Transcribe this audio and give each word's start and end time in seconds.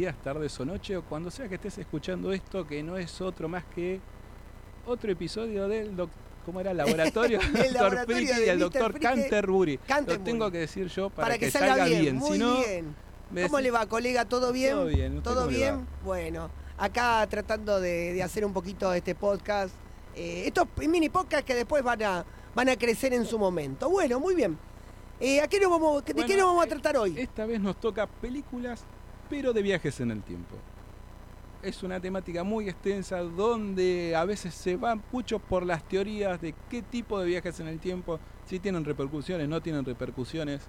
días, 0.00 0.16
tardes 0.24 0.58
o 0.58 0.64
noche, 0.64 0.96
o 0.96 1.02
cuando 1.02 1.30
sea 1.30 1.46
que 1.46 1.56
estés 1.56 1.76
escuchando 1.76 2.32
esto, 2.32 2.66
que 2.66 2.82
no 2.82 2.96
es 2.96 3.20
otro 3.20 3.48
más 3.48 3.64
que 3.74 4.00
otro 4.86 5.12
episodio 5.12 5.68
del 5.68 5.94
¿cómo 6.46 6.58
era? 6.60 6.72
Laboratorio 6.72 7.38
El 7.62 7.74
laboratorio 7.74 8.28
Friki 8.28 8.40
y 8.40 8.48
el. 8.48 8.70
Friki. 8.70 8.98
Canterbury. 8.98 9.76
Canterbury. 9.78 10.18
Lo 10.18 10.24
tengo 10.24 10.50
que 10.50 10.58
decir 10.58 10.86
yo 10.88 11.10
para, 11.10 11.28
Para, 11.28 11.38
que, 11.38 11.50
salga, 11.50 11.84
bien. 11.84 12.16
Muy 12.16 12.32
Si 12.32 12.38
no, 12.38 12.56
bien. 12.60 12.94
¿Cómo 13.42 13.60
le 13.60 13.70
va, 13.70 13.84
colega? 13.86 14.24
¿Todo 14.24 14.52
bien? 14.52 14.72
Todo 14.72 14.86
bien, 14.86 15.18
¿usted 15.18 15.30
¿Todo 15.30 15.46
bien? 15.46 15.86
Bueno, 16.02 16.50
acá 16.78 17.26
tratando 17.28 17.78
de, 17.78 18.14
de 18.14 18.22
hacer 18.22 18.44
un 18.46 18.54
poquito 18.54 18.92
este 18.94 19.14
podcast. 19.14 19.74
Eh, 20.16 20.44
estos 20.46 20.66
mini 20.88 21.10
podcasts 21.10 21.44
que 21.44 21.54
después 21.54 21.84
van 21.84 22.02
a, 22.02 22.24
van 22.54 22.70
a 22.70 22.76
crecer 22.76 23.12
en 23.12 23.26
su 23.26 23.38
momento. 23.38 23.90
Bueno, 23.90 24.18
muy 24.18 24.34
bien. 24.34 24.58
Eh, 25.20 25.42
¿a 25.42 25.46
qué 25.46 25.60
nos 25.60 25.70
vamos, 25.70 26.02
¿De 26.04 26.14
qué 26.24 26.36
nos 26.36 26.46
vamos 26.46 26.62
a 26.62 26.66
eh, 26.66 26.70
tratar 26.70 26.96
hoy? 26.96 27.14
Esta 27.18 27.44
vez 27.44 27.60
nos 27.60 27.78
toca 27.78 28.06
películas, 28.06 28.82
pero 29.30 29.52
de 29.54 29.62
viajes 29.62 30.00
en 30.00 30.10
el 30.10 30.22
tiempo. 30.22 30.56
Es 31.62 31.82
una 31.82 32.00
temática 32.00 32.42
muy 32.42 32.68
extensa 32.68 33.18
donde 33.20 34.14
a 34.16 34.24
veces 34.24 34.52
se 34.54 34.76
van 34.76 35.02
mucho 35.12 35.38
por 35.38 35.64
las 35.64 35.82
teorías 35.84 36.40
de 36.40 36.54
qué 36.68 36.82
tipo 36.82 37.18
de 37.20 37.26
viajes 37.26 37.60
en 37.60 37.68
el 37.68 37.78
tiempo, 37.78 38.18
si 38.46 38.58
tienen 38.58 38.84
repercusiones, 38.84 39.48
no 39.48 39.60
tienen 39.60 39.84
repercusiones. 39.84 40.62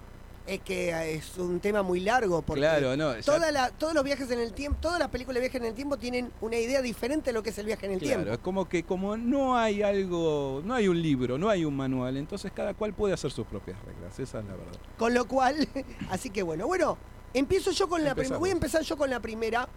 Es 0.47 0.59
que 0.61 0.89
eh, 0.89 1.13
es 1.15 1.37
un 1.37 1.59
tema 1.59 1.81
muy 1.83 1.99
largo 2.01 2.41
porque 2.41 2.61
claro, 2.61 2.97
no. 2.97 3.15
ya- 3.15 3.21
toda 3.21 3.51
la- 3.51 3.69
todos 3.69 3.93
los 3.93 4.03
viajes 4.03 4.29
en 4.31 4.39
el 4.39 4.53
tiempo, 4.53 4.79
todas 4.81 4.99
las 4.99 5.07
películas 5.09 5.35
de 5.35 5.41
viajes 5.41 5.61
en 5.61 5.67
el 5.67 5.75
tiempo 5.75 5.97
tienen 5.97 6.31
una 6.41 6.57
idea 6.57 6.81
diferente 6.81 7.29
de 7.29 7.33
lo 7.35 7.43
que 7.43 7.51
es 7.51 7.57
el 7.59 7.67
viaje 7.67 7.85
en 7.85 7.93
el 7.93 7.99
Claro, 7.99 8.15
tiempo. 8.23 8.33
es 8.33 8.39
como 8.39 8.67
que 8.67 8.83
como 8.83 9.15
no 9.17 9.55
hay 9.55 9.83
algo, 9.83 10.61
no 10.65 10.73
hay 10.73 10.87
un 10.87 10.99
libro, 11.01 11.37
no 11.37 11.47
hay 11.47 11.63
un 11.63 11.75
manual, 11.77 12.17
entonces 12.17 12.51
cada 12.53 12.73
cual 12.73 12.91
puede 12.93 13.13
hacer 13.13 13.31
sus 13.31 13.45
propias 13.45 13.77
reglas, 13.85 14.19
esa 14.19 14.39
es 14.39 14.45
la 14.45 14.55
verdad. 14.55 14.79
Con 14.97 15.13
lo 15.13 15.25
cual, 15.25 15.55
así 16.09 16.31
que 16.31 16.41
bueno, 16.43 16.65
bueno, 16.65 16.97
empiezo 17.33 17.71
yo 17.71 17.87
con 17.87 18.03
la 18.03 18.15
primera. 18.15 18.37
Voy 18.37 18.49
a 18.49 18.53
empezar 18.53 18.81
yo 18.83 18.97
con 18.97 19.09
la 19.09 19.19
primera. 19.19 19.67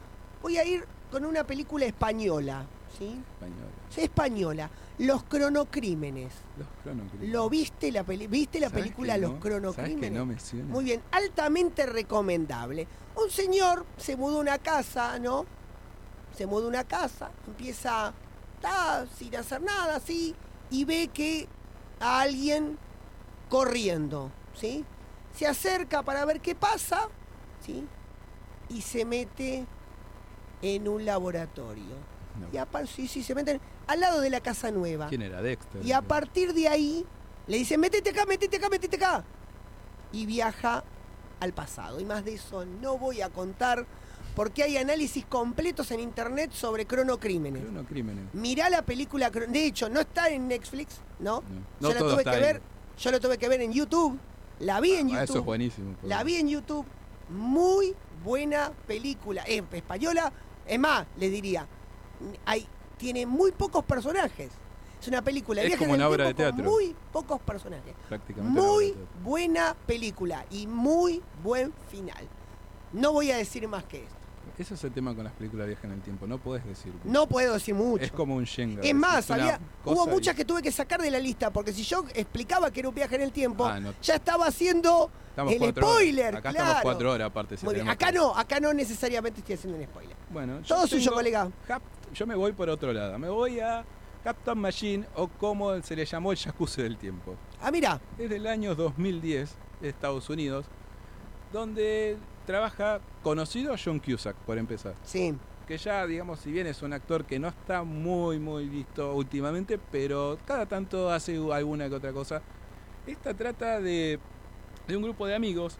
Voy 0.43 0.59
a 0.59 0.65
ir 0.65 0.85
con 1.11 1.25
una 1.25 1.45
película 1.45 1.87
española, 1.87 2.67
¿sí? 2.99 3.23
Español. 3.35 3.69
Sí, 3.89 4.01
española. 4.03 4.71
Los 4.99 5.25
cronocrímenes. 5.25 6.33
Los 6.59 6.69
cronocrímenes. 6.83 7.33
¿Lo 7.33 7.49
viste 7.49 7.91
la 7.91 8.05
peli 8.05 8.27
¿Viste 8.27 8.61
la 8.61 8.69
¿Sabes 8.69 8.83
película 8.85 9.17
Los 9.17 9.33
no? 9.33 9.41
cronocrímenes? 9.41 10.19
¿Sabes 10.19 10.43
que 10.51 10.57
no 10.57 10.63
me? 10.65 10.73
Muy 10.73 10.85
bien, 10.85 11.03
altamente 11.13 11.87
recomendable. 11.87 12.87
Un 13.17 13.31
señor 13.31 13.87
se 13.97 14.17
mudó 14.17 14.39
a 14.39 14.41
una 14.41 14.59
casa, 14.59 15.19
¿no? 15.19 15.47
Se 16.37 16.47
mudó 16.47 16.67
a 16.67 16.69
una 16.69 16.85
casa, 16.85 17.31
empieza, 17.47 18.13
está 18.57 19.07
sin 19.17 19.37
hacer 19.37 19.63
nada, 19.63 19.97
así, 19.97 20.35
y 20.71 20.85
ve 20.85 21.09
que 21.15 21.47
a 22.01 22.23
alguien 22.23 22.77
corriendo, 23.49 24.33
¿sí? 24.53 24.85
Se 25.37 25.47
acerca 25.47 26.03
para 26.03 26.25
ver 26.25 26.41
qué 26.41 26.57
pasa, 26.57 27.09
¿sí? 27.65 27.85
Y 28.69 28.81
se 28.81 29.05
mete 29.05 29.67
en 30.63 30.89
un 30.89 31.05
laboratorio. 31.05 31.95
No. 32.41 32.49
Y 32.53 32.57
aparte, 32.57 32.89
sí, 32.93 33.07
sí, 33.07 33.23
se 33.23 33.35
meten 33.35 33.61
al 33.87 34.01
lado 34.01 34.21
de 34.21 34.31
la 34.31 34.41
casa 34.41 34.71
nueva. 34.71 35.09
¿Quién 35.09 35.23
era 35.23 35.41
Dexter? 35.43 35.85
Y 35.85 35.93
a 35.93 36.03
partir 36.03 36.53
de 36.53 36.69
ahí 36.69 37.05
le 37.47 37.59
dicen, 37.59 37.81
métete 37.81 38.11
acá, 38.11 38.25
métete 38.27 38.57
acá, 38.57 38.69
métete 38.69 38.97
acá. 38.97 39.25
Y 40.13 40.27
viaja 40.27 40.83
al 41.41 41.53
pasado. 41.53 42.01
Y 42.01 42.05
más 42.05 42.25
de 42.25 42.35
eso 42.35 42.65
no 42.65 42.99
voy 42.99 43.21
a 43.21 43.29
contar 43.31 43.87
porque 44.35 44.65
hay 44.65 44.77
análisis 44.79 45.25
completos 45.27 45.91
en 45.93 46.01
internet 46.01 46.51
sobre 46.53 46.87
cronocrímenes. 46.87 47.63
Cronocrímenes. 47.63 48.25
Mirá 48.35 48.69
la 48.69 48.83
película, 48.83 49.31
de 49.31 49.67
hecho, 49.67 49.89
no 49.89 50.01
está 50.01 50.29
en 50.29 50.49
Netflix, 50.49 50.97
¿no? 51.21 51.43
No, 51.79 51.89
yo 51.91 51.95
la 51.95 52.01
tuve 52.01 52.25
que 52.25 52.31
ahí. 52.31 52.41
ver, 52.41 52.63
yo 52.99 53.11
lo 53.13 53.21
tuve 53.21 53.39
que 53.39 53.49
ver 53.49 53.61
en 53.61 53.73
YouTube. 53.73 54.19
La 54.59 54.81
vi 54.81 54.93
en 54.95 55.07
Ah, 55.09 55.11
YouTube. 55.11 55.23
eso 55.25 55.39
es 55.39 55.45
buenísimo. 55.45 55.95
La 56.03 56.25
vi 56.25 56.35
en 56.37 56.49
YouTube. 56.49 56.85
Muy 57.29 57.95
buena 58.23 58.73
película. 58.87 59.43
Es 59.43 59.63
española. 59.73 60.33
Es 60.67 60.79
más, 60.79 61.07
les 61.19 61.31
diría, 61.31 61.67
hay, 62.47 62.67
tiene 62.97 63.27
muy 63.27 63.53
pocos 63.53 63.85
personajes. 63.85 64.51
Es 65.01 65.09
una 65.09 65.21
película 65.21 65.61
de 65.61 65.69
Es 65.69 65.77
como 65.77 65.93
una 65.93 66.09
obra 66.09 66.25
de 66.25 66.35
teatro. 66.35 66.65
muy 66.65 66.97
pocos 67.13 67.39
personajes. 67.41 67.95
Prácticamente 68.09 68.59
Muy 68.59 68.95
buena 69.23 69.77
película 69.87 70.47
y 70.51 70.67
muy 70.67 71.23
buen 71.43 71.75
final. 71.91 72.27
No 72.93 73.13
voy 73.13 73.31
a 73.31 73.37
decir 73.37 73.69
más 73.69 73.85
que 73.85 74.05
esto. 74.05 74.24
Ese 74.57 74.75
es 74.75 74.85
el 74.85 74.93
tema 74.93 75.13
con 75.15 75.25
las 75.25 75.33
películas 75.33 75.67
viaje 75.67 75.85
en 75.87 75.95
el 75.95 76.01
tiempo, 76.01 76.27
no 76.29 76.39
podés 76.39 76.65
decir. 76.65 76.93
No 77.05 77.27
puedo 77.27 77.55
decir 77.55 77.75
mucho. 77.75 78.05
Es 78.05 78.13
como 78.13 78.37
un 78.37 78.45
Shenga. 78.45 78.83
Es 78.83 78.95
más, 78.95 79.29
había, 79.31 79.59
hubo 79.85 80.07
y- 80.07 80.11
muchas 80.11 80.37
que 80.37 80.45
tuve 80.45 80.63
que 80.63 80.71
sacar 80.71 81.01
de 81.03 81.11
la 81.11 81.19
lista 81.19 81.51
porque 81.53 81.73
si 81.73 81.83
yo 81.83 82.05
explicaba 82.15 82.71
que 82.71 82.79
era 82.81 82.89
un 82.89 82.95
viaje 82.95 83.17
en 83.17 83.23
el 83.23 83.33
tiempo, 83.33 83.67
Ah, 83.67 83.81
no. 83.81 83.93
ya 84.01 84.15
estaba 84.15 84.47
haciendo 84.47 85.11
Estamos 85.31 85.53
el 85.55 85.63
horas. 85.63 85.75
spoiler. 85.77 86.37
Acá 86.37 86.51
claro. 86.51 86.57
estamos 86.67 86.83
cuatro 86.83 87.13
horas 87.13 87.27
aparte. 87.27 87.57
si 87.57 87.67
acá 87.67 88.07
que- 88.13 88.13
no, 88.19 88.37
acá 88.37 88.61
no 88.61 88.73
necesariamente 88.73 89.41
estoy 89.41 89.57
haciendo 89.57 89.77
un 89.79 89.85
spoiler. 89.87 90.17
Bueno, 90.31 90.61
yo 90.61 90.75
Todo 90.77 90.87
suyo, 90.87 91.13
colega. 91.13 91.51
Yo 92.15 92.27
me 92.27 92.37
voy 92.37 92.53
por 92.53 92.69
otro 92.71 92.93
lado. 92.93 93.19
Me 93.19 93.29
voy 93.29 93.59
a 93.59 93.85
Captain 94.23 94.57
Machine 94.57 95.05
o 95.17 95.27
como 95.27 95.83
se 95.83 95.97
le 95.97 96.07
llamó 96.07 96.31
el 96.31 96.39
jacuzzi 96.39 96.81
del 96.83 96.97
tiempo. 96.97 97.35
Ah, 97.61 97.73
mira, 97.73 98.01
Es 98.19 98.31
del 98.31 98.47
año 98.47 98.77
2010 98.77 99.51
de 99.81 99.89
Estados 99.89 100.31
Unidos, 100.31 100.67
donde 101.55 102.19
trabaja 102.47 103.01
conocido 103.23 103.75
John 103.83 104.01
Cusack, 104.01 104.37
por 104.45 104.59
empezar. 104.59 104.95
sí. 105.05 105.35
Que 105.67 105.79
ya, 105.79 106.07
digamos, 106.07 106.41
si 106.41 106.53
bien 106.53 106.67
es 106.67 106.83
un 106.83 106.93
actor 106.93 107.25
que 107.25 107.39
no 107.39 107.49
está 107.49 107.85
muy, 107.85 108.39
muy 108.39 108.69
visto 108.69 109.15
últimamente, 109.15 109.79
pero 109.91 110.37
cada 110.47 110.67
tanto 110.67 111.11
hace 111.11 111.39
alguna 111.51 111.89
que 111.89 111.95
otra 111.95 112.13
cosa. 112.13 112.43
Esta 113.07 113.33
trata 113.33 113.81
de, 113.81 114.19
de 114.87 114.95
un 114.99 115.03
grupo 115.03 115.27
de 115.27 115.35
amigos 115.35 115.79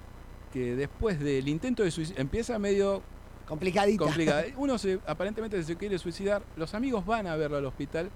que 0.55 0.75
después 0.75 1.21
del 1.21 1.49
intento 1.49 1.83
de 1.83 1.91
suicidio 1.91 2.19
empieza 2.23 2.59
medio 2.59 3.03
Complicadita. 3.47 4.05
complicado. 4.05 4.45
Uno 4.57 4.79
se, 4.79 5.01
aparentemente 5.07 5.63
se 5.63 5.77
quiere 5.77 5.99
suicidar, 5.99 6.43
los 6.57 6.73
amigos 6.73 7.05
van 7.05 7.27
a 7.27 7.37
verlo 7.37 7.59
al 7.59 7.67
hospital 7.67 8.09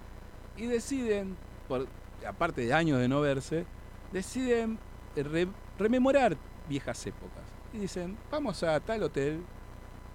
y 0.56 0.64
deciden, 0.64 1.36
por, 1.68 1.86
aparte 2.26 2.62
de 2.62 2.72
años 2.72 2.98
de 2.98 3.08
no 3.08 3.20
verse, 3.20 3.66
deciden 4.10 4.78
re- 5.14 5.48
rememorar 5.78 6.38
viejas 6.68 7.06
épocas. 7.06 7.42
Y 7.72 7.78
dicen, 7.78 8.16
vamos 8.30 8.62
a 8.62 8.78
tal 8.80 9.02
hotel 9.02 9.40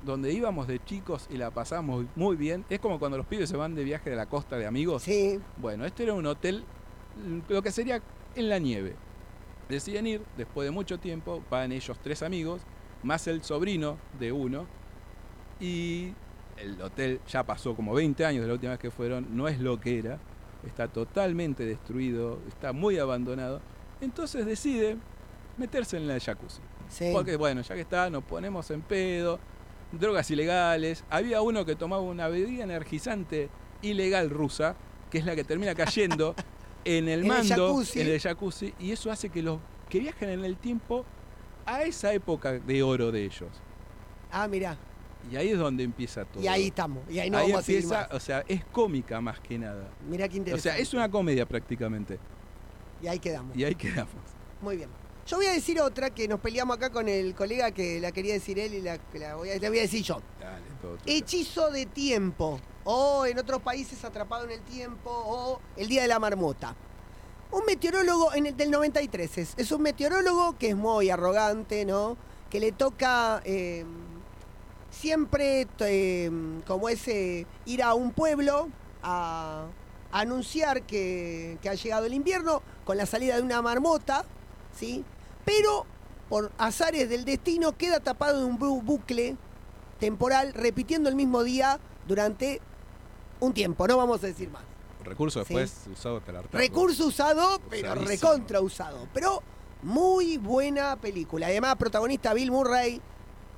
donde 0.04 0.32
íbamos 0.34 0.68
de 0.68 0.84
chicos 0.84 1.28
y 1.30 1.38
la 1.38 1.52
pasamos 1.52 2.06
muy 2.16 2.36
bien. 2.36 2.66
Es 2.70 2.80
como 2.80 3.00
cuando 3.00 3.18
los 3.18 3.26
pibes 3.26 3.50
se 3.50 3.58
van 3.58 3.76
de 3.76 3.84
viaje 3.84 4.10
de 4.10 4.16
la 4.16 4.26
costa 4.26 4.58
de 4.58 4.66
amigos. 4.66 5.04
Sí, 5.04 5.40
Bueno, 5.58 5.86
este 5.86 6.04
era 6.04 6.14
un 6.14 6.26
hotel, 6.26 6.64
lo 7.48 7.62
que 7.62 7.72
sería 7.72 8.02
en 8.36 8.50
la 8.50 8.60
nieve. 8.60 8.96
Deciden 9.70 10.08
ir, 10.08 10.22
después 10.38 10.66
de 10.66 10.72
mucho 10.72 11.00
tiempo, 11.00 11.42
van 11.50 11.72
ellos 11.72 11.98
tres 12.04 12.22
amigos, 12.22 12.62
más 13.02 13.28
el 13.28 13.44
sobrino 13.44 13.98
de 14.20 14.32
uno, 14.32 14.68
y 15.60 16.14
el 16.58 16.82
hotel 16.82 17.22
ya 17.28 17.44
pasó 17.44 17.76
como 17.76 17.94
20 17.94 18.26
años 18.26 18.42
de 18.42 18.48
la 18.48 18.54
última 18.54 18.72
vez 18.72 18.80
que 18.80 18.92
fueron, 18.92 19.36
no 19.36 19.48
es 19.48 19.60
lo 19.60 19.80
que 19.80 20.00
era, 20.00 20.20
está 20.66 20.88
totalmente 20.88 21.66
destruido, 21.66 22.40
está 22.48 22.74
muy 22.74 22.98
abandonado. 22.98 23.62
Entonces 24.02 24.46
deciden 24.46 25.02
meterse 25.58 25.98
en 25.98 26.08
la 26.08 26.20
jacuzzi. 26.20 26.62
sí. 26.90 27.10
Porque 27.14 27.36
bueno, 27.36 27.62
ya 27.62 27.76
que 27.76 27.82
está, 27.82 28.10
nos 28.10 28.24
ponemos 28.24 28.70
en 28.72 28.82
pedo, 28.82 29.40
drogas 29.92 30.30
ilegales. 30.32 31.04
Había 31.10 31.42
uno 31.42 31.66
que 31.66 31.76
tomaba 31.76 32.02
una 32.02 32.28
bebida 32.28 32.64
energizante 32.64 33.50
ilegal 33.82 34.30
rusa, 34.30 34.76
que 35.12 35.18
es 35.20 35.26
la 35.26 35.36
que 35.36 35.44
termina 35.44 35.76
cayendo 35.76 36.36
en 36.86 37.08
el 37.08 37.22
el 37.22 37.26
mando, 37.26 37.68
jacuzzi. 37.70 38.02
en 38.02 38.08
el 38.08 38.20
jacuzzi, 38.20 38.74
y 38.80 38.92
eso 38.92 39.12
hace 39.12 39.30
que 39.30 39.42
los 39.44 39.60
que 39.90 40.00
viajen 40.00 40.30
en 40.30 40.44
el 40.46 40.58
tiempo 40.58 41.06
a 41.66 41.84
esa 41.84 42.12
época 42.14 42.54
de 42.54 42.84
oro 42.84 43.12
de 43.12 43.24
ellos. 43.26 43.50
Ah, 44.32 44.48
mira. 44.48 44.78
Y 45.32 45.36
ahí 45.38 45.50
es 45.52 45.58
donde 45.58 45.84
empieza 45.84 46.26
todo. 46.26 46.44
Y 46.44 46.48
ahí 46.48 46.68
estamos. 46.68 47.04
Y 47.10 47.20
ahí 47.20 47.30
no 47.30 47.38
Ahí 47.38 47.52
vamos 47.52 47.70
a 47.70 47.72
empieza, 47.72 48.00
más. 48.02 48.12
o 48.12 48.20
sea, 48.20 48.44
es 48.48 48.66
cómica 48.66 49.22
más 49.22 49.40
que 49.40 49.58
nada. 49.58 49.88
Mira 50.10 50.28
qué 50.28 50.36
O 50.36 50.38
interesante. 50.40 50.70
sea, 50.70 50.78
es 50.78 50.94
una 50.94 51.10
comedia 51.10 51.46
prácticamente. 51.46 52.20
Y 53.02 53.08
ahí 53.08 53.20
quedamos. 53.20 53.56
Y 53.56 53.64
ahí 53.64 53.76
quedamos. 53.76 54.14
Muy 54.62 54.76
bien. 54.78 54.90
Yo 55.26 55.38
voy 55.38 55.46
a 55.46 55.54
decir 55.54 55.80
otra 55.80 56.10
que 56.10 56.28
nos 56.28 56.40
peleamos 56.42 56.76
acá 56.76 56.90
con 56.90 57.08
el 57.08 57.34
colega 57.34 57.72
que 57.72 58.02
la 58.02 58.12
quería 58.12 58.34
decir 58.34 58.60
él 58.60 58.74
y 58.74 58.82
la, 58.82 59.00
la 59.14 59.36
voy, 59.36 59.52
a, 59.52 59.58
la 59.58 59.70
voy 59.70 59.80
a 59.80 59.84
decir 59.84 60.04
yo. 60.04 60.22
Dale, 60.40 60.66
todo. 60.82 60.98
Hechizo 61.06 61.72
de 61.72 61.86
tiempo. 61.86 62.60
O 62.84 63.26
en 63.26 63.40
otros 63.40 63.62
países 63.62 64.04
atrapado 64.04 64.44
en 64.44 64.52
el 64.52 64.62
tiempo. 64.62 65.10
O 65.10 65.62
el 65.78 65.88
día 65.88 66.02
de 66.02 66.10
la 66.10 66.20
marmota. 66.20 66.76
Un 67.52 67.66
meteorólogo 67.66 68.34
en 68.34 68.48
el 68.48 68.58
del 68.58 68.72
93 68.72 69.38
es, 69.38 69.54
es 69.56 69.72
un 69.72 69.82
meteorólogo 69.82 70.58
que 70.58 70.70
es 70.70 70.76
muy 70.76 71.10
arrogante, 71.10 71.86
¿no? 71.86 72.18
Que 72.50 72.60
le 72.60 72.72
toca 72.74 73.42
eh, 73.46 73.86
siempre, 74.90 75.68
eh, 75.80 76.32
como 76.68 76.90
ese, 76.90 77.46
ir 77.66 77.84
a 77.84 77.94
un 77.94 78.12
pueblo 78.12 78.70
a, 79.04 79.68
a 80.12 80.20
anunciar 80.20 80.82
que, 80.82 81.58
que 81.62 81.70
ha 81.70 81.76
llegado 81.76 82.08
el 82.08 82.14
invierno 82.14 82.62
con 82.86 82.98
la 82.98 83.06
salida 83.06 83.36
de 83.36 83.42
una 83.42 83.62
marmota, 83.62 84.26
¿sí? 84.76 85.06
Pero 85.46 85.86
por 86.30 86.52
azares 86.58 87.10
del 87.10 87.26
destino 87.26 87.74
queda 87.78 88.00
tapado 88.00 88.40
en 88.40 88.46
un 88.46 88.60
bu- 88.60 88.82
bucle 88.84 89.36
temporal 90.00 90.54
repitiendo 90.54 91.10
el 91.10 91.16
mismo 91.16 91.44
día 91.44 91.80
durante 92.08 92.62
un 93.40 93.54
tiempo, 93.54 93.88
no 93.88 93.98
vamos 93.98 94.24
a 94.24 94.28
decir 94.28 94.50
más. 94.50 94.64
Recurso 95.04 95.44
Sí. 95.44 95.54
después 95.54 95.88
usado 95.92 96.18
hasta 96.18 96.32
el. 96.32 96.44
Recurso 96.52 97.08
usado, 97.08 97.60
pero 97.70 97.92
Usadísimo. 97.94 98.08
recontra 98.32 98.62
usado. 98.62 99.08
Pero 99.14 99.44
muy 99.82 100.38
buena 100.38 100.96
película. 100.96 101.48
Además, 101.48 101.76
protagonista 101.76 102.34
Bill 102.34 102.52
Murray, 102.52 103.02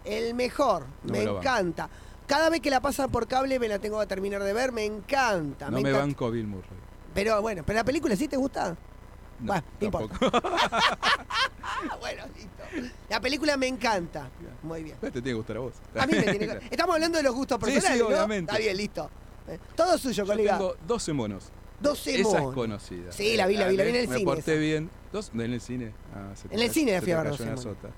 El 0.03 0.33
mejor, 0.35 0.85
No 1.03 1.13
me 1.13 1.25
me 1.25 1.31
encanta. 1.31 1.89
Cada 2.27 2.49
vez 2.49 2.59
que 2.61 2.69
la 2.71 2.79
pasan 2.79 3.09
por 3.11 3.27
cable 3.27 3.57
me 3.59 3.67
la 3.67 3.77
tengo 3.79 3.99
que 3.99 4.05
terminar 4.07 4.43
de 4.43 4.53
ver, 4.53 4.71
me 4.71 4.85
encanta. 4.85 5.65
No 5.65 5.73
me 5.73 5.79
encanta. 5.81 5.99
banco 5.99 6.29
Bill 6.31 6.45
Murray. 6.47 6.69
Pero 7.15 7.41
bueno, 7.41 7.63
pero 7.65 7.77
la 7.77 7.83
película 7.83 8.15
sí 8.15 8.27
te 8.27 8.37
gusta. 8.37 8.75
No, 9.39 9.53
no 9.53 9.63
importa. 9.81 10.17
tampoco. 10.19 10.49
Bueno, 11.99 12.23
listo. 12.35 12.91
La 13.09 13.19
película 13.19 13.57
me 13.57 13.67
encanta. 13.67 14.29
Muy 14.63 14.83
bien. 14.83 14.97
Te 14.99 15.11
tiene 15.11 15.29
que 15.29 15.33
gustar 15.33 15.57
a 15.57 15.59
vos. 15.61 15.73
A 15.97 16.05
mí 16.07 16.13
me 16.13 16.21
tiene 16.23 16.39
que... 16.59 16.59
Estamos 16.71 16.95
hablando 16.95 17.17
de 17.17 17.23
los 17.23 17.33
gustos 17.35 17.59
Sí, 17.61 17.65
sí, 17.67 17.73
personales, 17.73 18.01
¿no? 18.01 18.07
obviamente. 18.07 18.51
Está 18.51 18.57
bien, 18.63 18.77
listo. 18.77 19.09
Eh, 19.47 19.59
Todo 19.75 19.97
suyo, 19.97 20.23
Yo 20.23 20.25
colega. 20.25 20.57
tengo 20.57 20.75
12 20.87 21.13
monos. 21.13 21.51
12 21.81 22.11
Esa 22.11 22.19
es 22.21 22.33
monos. 22.33 22.53
conocida. 22.55 23.11
Sí, 23.11 23.35
la 23.35 23.47
vi, 23.47 23.57
la 23.57 23.67
vi, 23.67 23.77
la 23.77 23.83
vi 23.83 23.89
en 23.89 23.95
el 23.97 24.07
me 24.07 24.15
cine 24.15 24.25
porté 24.25 24.51
esa. 24.53 24.59
bien. 24.61 24.89
¿Dos? 25.11 25.31
¿En 25.33 25.41
el 25.41 25.61
cine? 25.61 25.91
Ah, 26.13 26.35
se 26.35 26.53
En 26.53 26.59
el 26.61 26.71
cine 26.71 26.93
la 26.93 27.01
fui 27.01 27.11
a 27.11 27.17
ver 27.17 27.25
cayó 27.31 27.31
12 27.37 27.43
una 27.43 27.51
monos. 27.55 27.63
sota. 27.63 27.89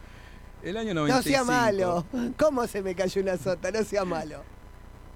El 0.63 0.78
año 0.78 0.94
No 0.94 1.01
95. 1.01 1.30
sea 1.30 1.44
malo. 1.44 2.06
¿Cómo 2.38 2.68
se 2.68 2.81
me 2.81 2.95
cayó 2.95 3.22
una 3.22 3.38
sota? 3.38 3.72
No 3.72 3.83
sea 3.83 4.06
malo. 4.06 4.44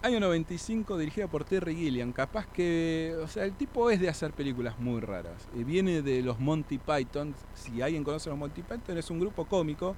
Año 0.03 0.19
95, 0.19 0.97
dirigida 0.97 1.27
por 1.27 1.43
Terry 1.43 1.75
Gilliam. 1.75 2.11
Capaz 2.11 2.47
que. 2.47 3.15
O 3.21 3.27
sea, 3.27 3.45
el 3.45 3.53
tipo 3.53 3.91
es 3.91 3.99
de 3.99 4.09
hacer 4.09 4.33
películas 4.33 4.79
muy 4.79 4.99
raras. 4.99 5.47
Viene 5.53 6.01
de 6.01 6.23
los 6.23 6.39
Monty 6.39 6.79
Python. 6.79 7.35
Si 7.53 7.83
alguien 7.83 8.03
conoce 8.03 8.27
a 8.27 8.31
los 8.31 8.39
Monty 8.39 8.63
Python, 8.63 8.97
es 8.97 9.11
un 9.11 9.19
grupo 9.19 9.45
cómico. 9.45 9.95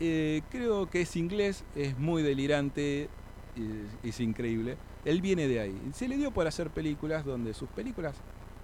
Eh, 0.00 0.42
creo 0.50 0.90
que 0.90 1.02
es 1.02 1.14
inglés, 1.14 1.62
es 1.76 1.96
muy 1.96 2.24
delirante, 2.24 3.02
eh, 3.02 3.86
es 4.02 4.18
increíble. 4.18 4.76
Él 5.04 5.20
viene 5.20 5.46
de 5.46 5.60
ahí. 5.60 5.80
Se 5.94 6.08
le 6.08 6.16
dio 6.16 6.32
por 6.32 6.48
hacer 6.48 6.70
películas 6.70 7.24
donde 7.24 7.54
sus 7.54 7.68
películas 7.68 8.16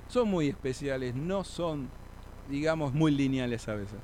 son 0.08 0.28
muy 0.28 0.48
especiales, 0.48 1.14
no 1.14 1.44
son, 1.44 1.88
digamos, 2.50 2.92
muy 2.92 3.12
lineales 3.12 3.68
a 3.68 3.76
veces. 3.76 3.98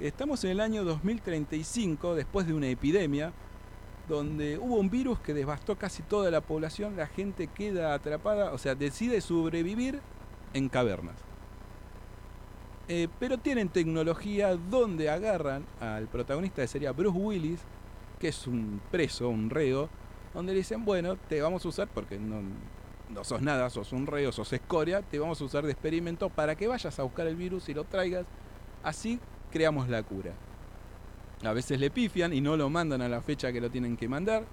Estamos 0.00 0.44
en 0.44 0.50
el 0.50 0.60
año 0.60 0.84
2035, 0.84 2.14
después 2.14 2.46
de 2.46 2.52
una 2.52 2.68
epidemia, 2.68 3.32
donde 4.08 4.58
hubo 4.58 4.76
un 4.76 4.90
virus 4.90 5.18
que 5.20 5.34
devastó 5.34 5.76
casi 5.76 6.02
toda 6.02 6.30
la 6.30 6.40
población, 6.40 6.96
la 6.96 7.06
gente 7.06 7.46
queda 7.46 7.94
atrapada, 7.94 8.52
o 8.52 8.58
sea, 8.58 8.74
decide 8.74 9.20
sobrevivir 9.20 10.00
en 10.52 10.68
cavernas. 10.68 11.16
Eh, 12.86 13.08
pero 13.18 13.38
tienen 13.38 13.70
tecnología 13.70 14.56
donde 14.56 15.08
agarran 15.08 15.64
al 15.80 16.06
protagonista 16.06 16.60
que 16.60 16.68
sería 16.68 16.92
Bruce 16.92 17.18
Willis, 17.18 17.60
que 18.18 18.28
es 18.28 18.46
un 18.46 18.80
preso, 18.90 19.30
un 19.30 19.48
reo, 19.48 19.88
donde 20.34 20.52
le 20.52 20.58
dicen, 20.58 20.84
bueno, 20.84 21.16
te 21.16 21.40
vamos 21.40 21.64
a 21.64 21.68
usar, 21.68 21.88
porque 21.88 22.18
no, 22.18 22.42
no 23.08 23.24
sos 23.24 23.40
nada, 23.40 23.70
sos 23.70 23.92
un 23.92 24.06
reo, 24.06 24.32
sos 24.32 24.52
escoria, 24.52 25.00
te 25.00 25.18
vamos 25.18 25.40
a 25.40 25.44
usar 25.44 25.64
de 25.64 25.72
experimento 25.72 26.28
para 26.28 26.56
que 26.56 26.66
vayas 26.66 26.98
a 26.98 27.02
buscar 27.04 27.26
el 27.26 27.36
virus 27.36 27.68
y 27.70 27.74
lo 27.74 27.84
traigas, 27.84 28.26
así 28.82 29.18
creamos 29.50 29.88
la 29.88 30.02
cura. 30.02 30.32
A 31.42 31.52
veces 31.52 31.78
le 31.80 31.90
pifian 31.90 32.32
y 32.32 32.40
no 32.40 32.56
lo 32.56 32.70
mandan 32.70 33.02
a 33.02 33.08
la 33.08 33.20
fecha 33.20 33.52
que 33.52 33.60
lo 33.60 33.70
tienen 33.70 33.96
que 33.96 34.08
mandar. 34.08 34.44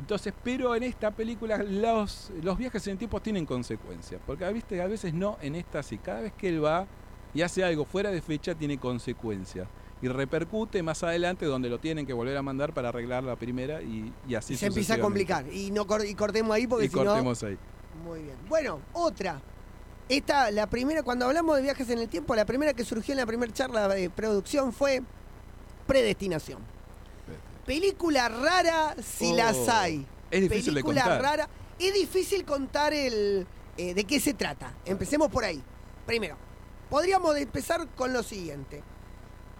Entonces, 0.00 0.32
pero 0.42 0.74
en 0.74 0.82
esta 0.82 1.10
película 1.10 1.58
los, 1.58 2.32
los 2.42 2.56
viajes 2.56 2.86
en 2.86 2.92
el 2.92 2.98
tiempo 2.98 3.20
tienen 3.20 3.44
consecuencias. 3.44 4.20
Porque 4.26 4.50
viste, 4.52 4.80
a 4.80 4.86
veces 4.86 5.12
no, 5.12 5.36
en 5.42 5.54
esta 5.54 5.82
sí. 5.82 5.98
Cada 5.98 6.22
vez 6.22 6.32
que 6.32 6.48
él 6.48 6.64
va 6.64 6.86
y 7.34 7.42
hace 7.42 7.62
algo 7.62 7.84
fuera 7.84 8.10
de 8.10 8.22
fecha 8.22 8.54
tiene 8.54 8.78
consecuencias. 8.78 9.68
Y 10.02 10.08
repercute 10.08 10.82
más 10.82 11.02
adelante 11.02 11.44
donde 11.44 11.68
lo 11.68 11.78
tienen 11.78 12.06
que 12.06 12.14
volver 12.14 12.34
a 12.38 12.42
mandar 12.42 12.72
para 12.72 12.88
arreglar 12.88 13.22
la 13.22 13.36
primera 13.36 13.82
y, 13.82 14.10
y 14.26 14.34
así 14.34 14.54
Y 14.54 14.56
se 14.56 14.66
empieza 14.66 14.94
a 14.94 14.98
complicar. 14.98 15.44
Y, 15.52 15.70
no 15.70 15.86
cor- 15.86 16.06
y 16.06 16.14
cortemos 16.14 16.56
ahí 16.56 16.66
porque 16.66 16.86
Y 16.86 16.88
si 16.88 16.96
no... 16.96 17.04
cortemos 17.04 17.42
ahí. 17.42 17.58
Muy 18.02 18.22
bien. 18.22 18.36
Bueno, 18.48 18.80
otra. 18.94 19.42
Esta, 20.08 20.50
la 20.50 20.66
primera, 20.68 21.02
cuando 21.02 21.26
hablamos 21.26 21.54
de 21.56 21.62
viajes 21.62 21.88
en 21.90 21.98
el 21.98 22.08
tiempo, 22.08 22.34
la 22.34 22.46
primera 22.46 22.72
que 22.72 22.82
surgió 22.84 23.12
en 23.12 23.18
la 23.18 23.26
primera 23.26 23.52
charla 23.52 23.86
de 23.88 24.08
producción 24.08 24.72
fue 24.72 25.02
Predestinación. 25.90 26.60
Película 27.66 28.28
rara 28.28 28.94
si 29.02 29.32
Oh, 29.32 29.36
las 29.36 29.68
hay. 29.68 30.06
Es 30.30 30.40
difícil 30.40 30.72
de 30.72 30.82
Película 30.84 31.02
contar. 31.02 31.20
rara. 31.22 31.48
Es 31.80 31.92
difícil 31.92 32.44
contar 32.44 32.94
el 32.94 33.44
eh, 33.76 33.92
de 33.92 34.04
qué 34.04 34.20
se 34.20 34.34
trata. 34.34 34.72
Empecemos 34.84 35.30
por 35.30 35.42
ahí. 35.42 35.60
Primero, 36.06 36.36
podríamos 36.88 37.36
empezar 37.36 37.88
con 37.96 38.12
lo 38.12 38.22
siguiente. 38.22 38.84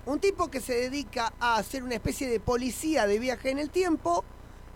Un 0.07 0.21
tipo 0.21 0.49
que 0.53 0.61
se 0.61 0.75
dedica 0.75 1.33
a 1.41 1.57
hacer 1.57 1.83
una 1.83 1.95
especie 1.97 2.29
de 2.29 2.39
policía 2.39 3.09
de 3.09 3.19
viaje 3.19 3.51
en 3.51 3.59
el 3.59 3.71
tiempo 3.71 4.25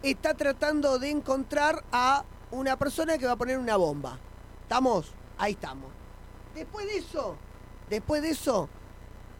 está 0.03 0.35
tratando 0.35 0.99
de 0.99 1.11
encontrar 1.11 1.85
a 1.93 2.25
una 2.51 2.77
persona 2.77 3.17
que 3.17 3.27
va 3.27 3.33
a 3.33 3.37
poner 3.37 3.59
una 3.59 3.77
bomba. 3.77 4.19
¿Estamos? 4.63 5.13
Ahí 5.39 5.53
estamos. 5.53 5.93
Después 6.53 6.85
de 6.87 6.97
eso, 6.97 7.37
después 7.89 8.23
de 8.23 8.31
eso, 8.31 8.69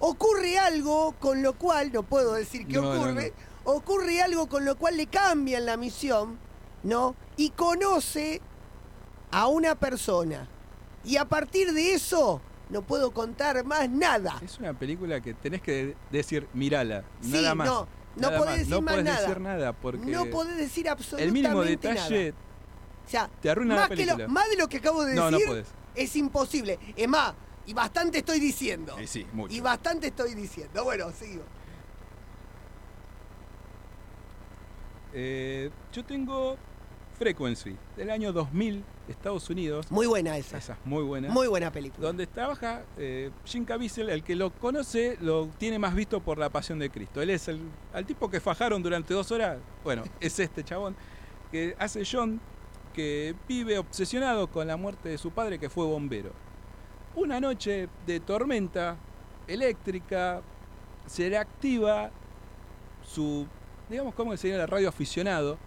ocurre 0.09 0.59
algo 0.59 1.15
con 1.19 1.43
lo 1.43 1.55
cual, 1.55 1.93
no 1.93 2.03
puedo 2.03 2.35
decir 2.35 2.67
No, 2.69 2.83
no, 2.83 2.93
ocurre, 2.93 3.33
ocurre 3.65 4.21
algo 4.23 4.49
con 4.49 4.65
lo 4.65 4.77
cual 4.77 4.97
le 4.97 5.07
cambian 5.07 5.65
la 5.67 5.77
misión, 5.77 6.39
¿no? 6.83 7.15
Y 7.37 7.51
conoce 7.51 8.41
a 9.31 9.47
una 9.47 9.75
persona. 9.75 10.49
Y 11.05 11.17
a 11.17 11.25
partir 11.27 11.73
de 11.73 11.95
eso, 11.95 12.41
no 12.71 12.83
puedo 12.83 13.13
contar 13.13 13.65
más 13.65 13.89
nada. 13.89 14.41
Es 14.45 14.59
una 14.59 14.75
película 14.79 15.21
que 15.21 15.35
tenés 15.35 15.61
que 15.63 15.97
decir, 16.11 16.49
mirala, 16.55 17.05
Sí, 17.21 17.31
nada 17.33 17.55
más. 17.55 17.67
no, 17.67 17.89
no 18.17 18.29
nada 18.29 18.39
podés 18.39 18.51
más. 18.51 18.59
decir 18.59 18.71
no 18.75 18.81
más 18.83 18.95
podés 18.95 19.05
nada. 19.05 19.21
decir 19.21 19.41
nada 19.41 19.73
porque 19.73 20.07
No 20.11 20.27
podés 20.27 20.57
decir 20.57 20.87
el 20.87 20.93
absolutamente 20.93 21.33
mínimo 21.33 21.63
detalle 21.63 22.25
nada. 22.33 22.39
O 23.07 23.11
sea, 23.11 23.31
te 23.43 23.51
arruina 23.51 23.75
más, 23.75 23.91
la 23.91 23.97
que 23.97 24.07
lo- 24.07 24.29
más 24.29 24.49
de 24.49 24.57
lo 24.57 24.69
que 24.69 24.77
acabo 24.79 25.05
de 25.05 25.15
no, 25.15 25.31
no 25.31 25.37
decir 25.37 25.47
podés. 25.49 25.67
es 25.95 26.17
imposible. 26.17 26.79
Es 26.97 27.09
más, 27.09 27.35
y 27.67 27.75
bastante 27.75 28.19
estoy 28.19 28.41
diciendo. 28.41 29.01
Y 29.01 29.07
sí, 29.07 29.27
mucho. 29.33 29.55
Y 29.55 29.61
bastante 29.61 30.09
estoy 30.09 30.35
diciendo. 30.35 30.85
Bueno, 30.85 31.11
sigo. 31.13 31.43
Eh, 35.13 35.71
yo 35.93 36.05
tengo 36.05 36.57
Frequency, 37.19 37.77
del 37.97 38.11
año 38.11 38.33
2000, 38.33 38.85
Estados 39.09 39.49
Unidos. 39.49 39.91
Muy 39.91 40.07
buena 40.07 40.37
esa. 40.37 40.59
Esa 40.59 40.73
es 40.73 40.79
muy 40.85 41.05
buena. 41.05 41.29
Muy 41.29 41.47
buena 41.47 41.71
película. 41.71 42.07
donde 42.07 42.27
trabaja 42.27 42.83
eh, 42.99 43.31
Jim 43.45 43.65
Caviezel, 43.65 44.11
el 44.11 44.25
que 44.25 44.35
lo 44.35 44.51
conoce 44.51 45.17
lo 45.21 45.47
tiene 45.59 45.79
más 45.79 45.95
visto 45.95 46.21
por 46.21 46.39
la 46.39 46.51
pasión 46.51 46.79
de 46.81 46.91
Cristo. 46.91 47.23
Él 47.23 47.31
es 47.31 47.47
el 47.49 47.61
al 47.93 48.05
tipo 48.05 48.29
que 48.29 48.41
fajaron 48.41 48.83
durante 48.83 49.15
dos 49.15 49.31
horas. 49.31 49.59
Bueno, 49.85 50.03
es 50.21 50.39
este 50.41 50.65
chabón 50.65 50.97
que 51.53 51.77
hace 51.79 52.03
John, 52.05 52.41
que 52.93 53.37
vive 53.47 53.79
obsesionado 53.79 54.49
con 54.49 54.67
la 54.67 54.77
muerte 54.77 55.09
de 55.09 55.19
su 55.19 55.31
padre, 55.31 55.61
que 55.61 55.71
fue 55.71 55.85
bombero. 55.85 56.33
Una 57.17 57.41
noche 57.41 57.89
de 58.07 58.21
tormenta 58.21 58.97
eléctrica 59.47 60.43
se 61.07 61.29
le 61.31 61.39
activa 61.39 62.11
su, 63.03 63.47
digamos, 63.89 64.15
¿cómo 64.15 64.37
sería 64.37 64.57
la 64.57 64.67
radio 64.67 64.89
aficionado? 64.89 65.59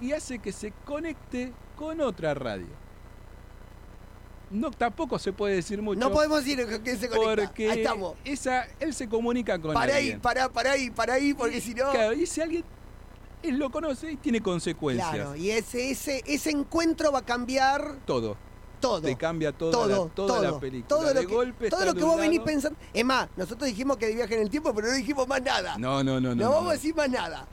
Y 0.00 0.12
hace 0.12 0.38
que 0.40 0.50
se 0.52 0.72
conecte 0.84 1.52
con 1.76 2.00
otra 2.00 2.34
radio. 2.34 2.66
No, 4.50 4.70
tampoco 4.70 5.18
se 5.18 5.32
puede 5.32 5.56
decir 5.56 5.80
mucho. 5.80 5.98
no 5.98 6.12
podemos 6.12 6.44
decir 6.44 6.64
que 6.82 6.96
se 6.96 7.08
conecta. 7.08 7.46
Porque 7.46 7.70
Ahí 7.70 7.78
estamos. 7.80 8.14
esa, 8.24 8.66
él 8.80 8.94
se 8.94 9.08
comunica 9.08 9.58
con 9.60 9.74
Para 9.74 9.94
ahí, 9.94 10.02
alguien. 10.04 10.20
para, 10.20 10.48
para 10.48 10.72
ahí, 10.72 10.90
para 10.90 11.14
ahí, 11.14 11.34
porque 11.34 11.60
si 11.60 11.74
no. 11.74 11.90
Claro, 11.90 12.12
y 12.14 12.24
ese 12.24 12.42
alguien, 12.42 12.64
él 13.42 13.58
lo 13.58 13.70
conoce 13.70 14.12
y 14.12 14.16
tiene 14.16 14.40
consecuencias. 14.40 15.10
Claro, 15.12 15.36
y 15.36 15.50
ese, 15.50 15.90
ese, 15.90 16.22
ese 16.26 16.50
encuentro 16.50 17.10
va 17.12 17.20
a 17.20 17.24
cambiar 17.24 17.98
Todo. 18.04 18.36
Todo. 18.88 19.00
Te 19.02 19.16
cambia 19.16 19.52
toda, 19.52 19.72
todo, 19.72 19.88
la, 19.88 20.14
toda 20.14 20.28
todo, 20.34 20.42
la 20.42 20.60
película. 20.60 20.88
todo 20.88 21.02
de 21.08 21.14
lo 21.14 21.20
que, 21.28 21.34
golpe 21.34 21.70
todo 21.70 21.84
lo 21.84 21.92
de 21.92 21.98
que 21.98 22.04
vos 22.04 22.16
venís 22.18 22.40
pensando. 22.40 22.78
Es 22.92 23.04
más, 23.04 23.28
nosotros 23.36 23.68
dijimos 23.68 23.96
que 23.96 24.06
de 24.08 24.14
viaje 24.14 24.34
en 24.34 24.42
el 24.42 24.50
tiempo, 24.50 24.72
pero 24.74 24.88
no 24.88 24.94
dijimos 24.94 25.26
más 25.26 25.42
nada. 25.42 25.76
No, 25.78 26.02
no, 26.04 26.20
no, 26.20 26.34
No, 26.34 26.44
no. 26.44 26.50
vamos 26.50 26.64
no. 26.64 26.70
a 26.70 26.72
decir 26.74 26.94
más 26.94 27.08
nada. 27.10 27.46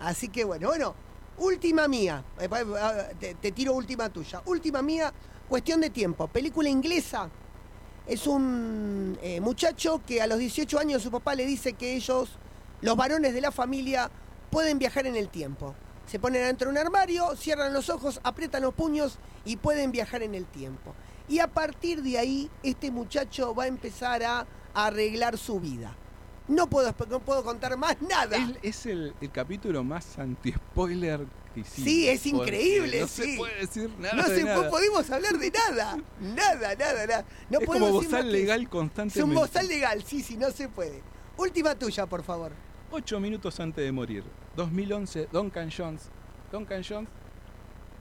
Así 0.00 0.28
que 0.28 0.44
bueno, 0.44 0.68
bueno, 0.68 0.94
última 1.38 1.88
mía. 1.88 2.22
Eh, 2.40 2.48
pa- 2.48 2.64
Te, 3.18 3.34
te 3.34 3.52
tiro 3.52 3.74
última 3.74 4.08
tuya. 4.10 4.42
Última 4.46 4.82
mía, 4.82 5.12
cuestión 5.48 5.80
de 5.80 5.90
tiempo. 5.90 6.26
Película 6.28 6.68
inglesa. 6.68 7.28
Es 8.06 8.26
un 8.26 9.18
eh, 9.20 9.40
muchacho 9.40 10.00
que 10.06 10.22
a 10.22 10.26
los 10.26 10.38
18 10.38 10.78
años 10.78 11.02
su 11.02 11.10
papá 11.10 11.34
le 11.34 11.44
dice 11.44 11.74
que 11.74 11.94
ellos, 11.94 12.30
los 12.80 12.96
varones 12.96 13.34
de 13.34 13.40
la 13.40 13.52
familia, 13.52 14.10
pueden 14.50 14.78
viajar 14.78 15.06
en 15.06 15.14
el 15.16 15.28
tiempo. 15.28 15.74
Se 16.08 16.18
ponen 16.18 16.42
adentro 16.42 16.66
de 16.68 16.72
un 16.72 16.78
armario, 16.78 17.36
cierran 17.36 17.72
los 17.72 17.90
ojos, 17.90 18.18
aprietan 18.24 18.62
los 18.62 18.72
puños 18.74 19.18
y 19.44 19.56
pueden 19.56 19.92
viajar 19.92 20.22
en 20.22 20.34
el 20.34 20.46
tiempo. 20.46 20.94
Y 21.28 21.40
a 21.40 21.48
partir 21.48 22.02
de 22.02 22.18
ahí, 22.18 22.50
este 22.62 22.90
muchacho 22.90 23.54
va 23.54 23.64
a 23.64 23.66
empezar 23.66 24.22
a 24.22 24.46
arreglar 24.72 25.36
su 25.36 25.60
vida. 25.60 25.94
No 26.48 26.66
puedo, 26.70 26.94
no 27.10 27.20
puedo 27.20 27.44
contar 27.44 27.76
más 27.76 28.00
nada. 28.00 28.38
Es, 28.62 28.78
es 28.78 28.86
el, 28.86 29.14
el 29.20 29.30
capítulo 29.30 29.84
más 29.84 30.18
anti-spoiler 30.18 31.26
que 31.54 31.60
hicimos. 31.60 31.90
Sí, 31.90 32.08
es 32.08 32.24
increíble, 32.24 33.00
No 33.02 33.06
sí. 33.06 33.32
se 33.32 33.36
puede 33.36 33.56
decir 33.60 33.90
nada. 33.98 34.14
no 34.14 34.24
se 34.24 34.44
nada. 34.44 34.70
podemos 34.70 35.10
hablar 35.10 35.36
de 35.38 35.50
nada. 35.50 35.98
Nada, 36.20 36.74
nada, 36.74 37.06
nada. 37.06 37.24
No 37.50 37.58
es 37.60 37.66
podemos 37.66 37.90
como 37.90 38.00
bozal 38.02 38.32
legal 38.32 38.66
constantemente. 38.70 39.18
Es 39.18 39.24
un 39.24 39.34
bozal 39.34 39.68
legal, 39.68 40.02
sí, 40.06 40.22
sí, 40.22 40.38
no 40.38 40.50
se 40.50 40.70
puede. 40.70 41.02
Última 41.36 41.74
tuya, 41.74 42.06
por 42.06 42.22
favor. 42.22 42.52
Ocho 42.90 43.20
minutos 43.20 43.60
antes 43.60 43.84
de 43.84 43.92
morir, 43.92 44.24
2011, 44.56 45.28
Duncan 45.30 45.70
Jones. 45.70 46.10
Duncan 46.50 46.82
Jones, 46.82 47.10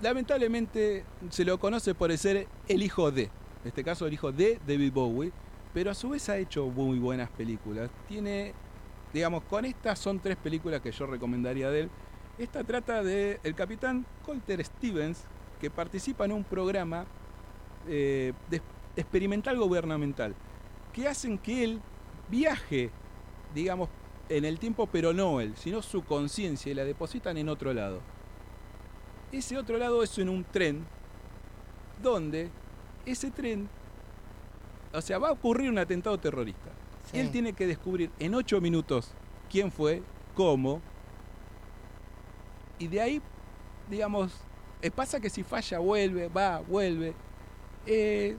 lamentablemente 0.02 1.04
se 1.30 1.44
lo 1.44 1.60
conoce 1.60 1.94
por 1.94 2.18
ser 2.18 2.48
el 2.68 2.82
hijo 2.82 3.12
de, 3.12 3.24
en 3.24 3.32
este 3.66 3.84
caso 3.84 4.08
el 4.08 4.14
hijo 4.14 4.32
de 4.32 4.60
David 4.66 4.94
Bowie, 4.94 5.32
pero 5.74 5.92
a 5.92 5.94
su 5.94 6.10
vez 6.10 6.30
ha 6.30 6.38
hecho 6.38 6.66
muy 6.68 7.00
buenas 7.00 7.30
películas. 7.30 7.90
Tiene 8.08 8.54
digamos, 9.14 9.44
con 9.44 9.66
estas 9.66 10.00
son 10.00 10.20
tres 10.20 10.38
películas 10.38 10.82
que 10.82 10.92
yo 10.92 11.06
recomendaría 11.06 11.70
de 11.70 11.82
él. 11.82 11.90
Esta 12.38 12.64
trata 12.64 13.04
de 13.04 13.40
el 13.44 13.56
capitán 13.56 14.06
Colter 14.26 14.64
Stevens, 14.64 15.24
que 15.60 15.70
participa 15.70 16.26
en 16.26 16.32
un 16.32 16.44
programa 16.44 17.06
eh, 17.88 18.34
experimental 18.96 19.58
gubernamental, 19.58 20.36
que 20.94 21.08
hacen 21.08 21.38
que 21.38 21.64
él 21.64 21.82
viaje, 22.30 22.92
digamos, 23.56 23.90
en 24.30 24.46
el 24.46 24.60
tiempo, 24.60 24.88
pero 24.88 25.14
no 25.14 25.40
él, 25.40 25.54
sino 25.58 25.82
su 25.82 26.04
conciencia 26.04 26.72
y 26.72 26.76
la 26.76 26.84
depositan 26.84 27.38
en 27.38 27.50
otro 27.50 27.74
lado. 27.74 28.02
Ese 29.32 29.58
otro 29.58 29.78
lado 29.78 30.04
es 30.04 30.18
en 30.18 30.30
un 30.30 30.44
tren, 30.44 30.86
donde 32.02 32.50
ese 33.06 33.32
tren, 33.32 33.70
o 34.94 35.02
sea, 35.02 35.18
va 35.18 35.30
a 35.30 35.34
ocurrir 35.34 35.70
un 35.70 35.78
atentado 35.78 36.18
terrorista. 36.18 36.72
Sí. 37.12 37.20
Él 37.20 37.32
tiene 37.32 37.54
que 37.54 37.68
descubrir 37.68 38.12
en 38.20 38.36
ocho 38.36 38.60
minutos 38.62 39.12
quién 39.50 39.72
fue, 39.72 40.02
cómo, 40.36 40.82
y 42.80 42.88
de 42.88 43.02
ahí, 43.02 43.22
digamos, 43.90 44.32
eh, 44.82 44.92
pasa 44.92 45.20
que 45.20 45.30
si 45.30 45.44
falla, 45.44 45.80
vuelve, 45.80 46.28
va, 46.28 46.60
vuelve. 46.60 47.14
Eh, 47.86 48.38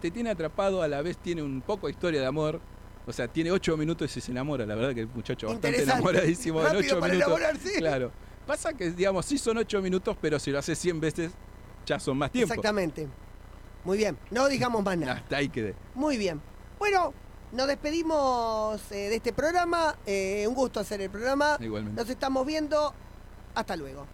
te 0.00 0.10
tiene 0.10 0.30
atrapado, 0.30 0.82
a 0.82 0.88
la 0.88 1.02
vez 1.02 1.18
tiene 1.18 1.42
un 1.42 1.60
poco 1.60 1.86
de 1.86 1.92
historia 1.92 2.20
de 2.20 2.26
amor. 2.26 2.60
O 3.06 3.12
sea, 3.12 3.28
tiene 3.28 3.50
ocho 3.50 3.76
minutos 3.76 4.16
y 4.16 4.20
se 4.20 4.30
enamora. 4.30 4.64
La 4.64 4.74
verdad 4.74 4.94
que 4.94 5.00
el 5.00 5.08
muchacho 5.08 5.48
bastante 5.48 5.82
enamoradísimo 5.82 6.60
en 6.60 6.66
Rápido 6.66 6.80
ocho 6.80 7.00
para 7.00 7.12
minutos. 7.12 7.38
enamorarse. 7.38 7.72
Claro. 7.78 8.12
Pasa 8.46 8.72
que, 8.72 8.90
digamos, 8.90 9.24
sí 9.26 9.38
son 9.38 9.58
ocho 9.58 9.80
minutos, 9.82 10.16
pero 10.20 10.38
si 10.38 10.50
lo 10.50 10.58
haces 10.58 10.78
100 10.78 11.00
veces, 11.00 11.32
ya 11.86 11.98
son 11.98 12.18
más 12.18 12.30
tiempo. 12.30 12.52
Exactamente. 12.52 13.08
Muy 13.84 13.98
bien, 13.98 14.16
no 14.30 14.48
digamos 14.48 14.82
más 14.82 14.96
nada. 14.96 15.14
Hasta 15.14 15.36
ahí 15.36 15.48
quedé. 15.48 15.74
Muy 15.94 16.16
bien. 16.16 16.40
Bueno, 16.78 17.12
nos 17.52 17.66
despedimos 17.66 18.80
eh, 18.90 19.08
de 19.10 19.16
este 19.16 19.32
programa. 19.32 19.96
Eh, 20.06 20.46
un 20.48 20.54
gusto 20.54 20.80
hacer 20.80 21.00
el 21.02 21.10
programa. 21.10 21.58
Igualmente. 21.60 22.00
Nos 22.00 22.08
estamos 22.10 22.46
viendo. 22.46 22.94
Hasta 23.54 23.76
luego. 23.76 24.06